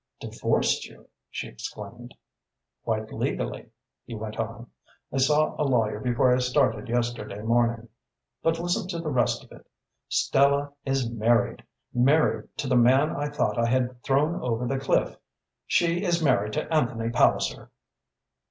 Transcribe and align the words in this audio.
"Divorced 0.19 0.87
you?" 0.87 1.07
she 1.29 1.47
exclaimed. 1.47 2.15
"Quite 2.83 3.13
legally," 3.13 3.67
he 4.03 4.15
went 4.15 4.37
on. 4.37 4.71
"I 5.13 5.17
saw 5.19 5.53
a 5.61 5.63
lawyer 5.63 5.99
before 5.99 6.33
I 6.35 6.39
started 6.39 6.89
yesterday 6.89 7.39
morning. 7.43 7.87
But 8.41 8.57
listen 8.59 8.87
to 8.87 8.97
the 8.97 9.11
rest 9.11 9.43
of 9.43 9.51
it. 9.51 9.67
Stella 10.09 10.73
is 10.85 11.07
married 11.07 11.63
married 11.93 12.49
to 12.57 12.67
the 12.67 12.75
man 12.75 13.15
I 13.15 13.29
thought 13.29 13.59
I 13.59 13.67
had 13.69 14.01
thrown 14.01 14.41
over 14.41 14.65
the 14.67 14.79
cliff. 14.79 15.17
She 15.67 16.01
is 16.03 16.23
married 16.23 16.53
to 16.53 16.73
Anthony 16.73 17.11
Palliser." 17.11 17.69